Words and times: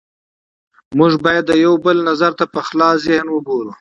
موږ 0.97 1.13
باید 1.25 1.43
د 1.47 1.51
یو 1.65 1.73
بل 1.85 1.97
نظر 2.09 2.31
ته 2.39 2.45
په 2.53 2.59
خلاص 2.67 2.97
ذهن 3.07 3.27
وګورو 3.31 3.69